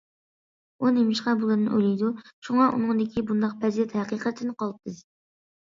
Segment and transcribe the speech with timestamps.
[0.85, 2.09] ئۇ نېمىشقا بۇلارنى ئويلايدۇ؟
[2.47, 5.07] شۇڭا ئۇنىڭدىكى بۇنداق پەزىلەت ھەقىقەتەن قالتىس.